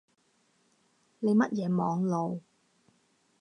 [1.19, 2.41] 你乜嘢網路